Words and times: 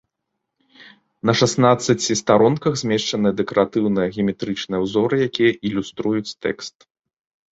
На 1.29 1.33
шаснаццаці 1.41 2.13
старонках 2.21 2.73
змешчаныя 2.81 3.33
дэкаратыўныя 3.41 4.07
геаметрычныя 4.15 4.79
ўзоры, 4.85 5.15
якія 5.29 5.51
ілюструюць 5.69 6.25
тэкст. 6.47 6.77